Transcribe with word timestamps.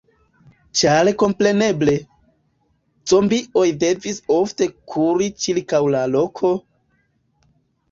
Ĉar 0.79 1.09
kompreneble, 1.23 1.93
zombioj 3.13 3.67
devis 3.85 4.19
ofte 4.39 4.71
kuri 4.95 5.31
ĉirkaŭ 5.47 5.85
la 5.99 6.03
loko... 6.17 6.55